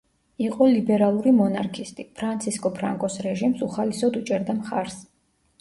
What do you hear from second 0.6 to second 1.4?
ლიბერალური